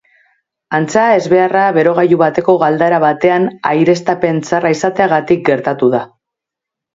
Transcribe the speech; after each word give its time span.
Antza, 0.75 1.01
ezbeharra 1.17 1.65
berogailu 1.75 2.17
bateko 2.21 2.55
galdara 2.63 3.01
batean 3.03 3.45
aireztapen 3.73 4.41
txarra 4.49 4.73
izateagatik 4.79 5.45
gertatu 5.53 5.93
da. 5.99 6.03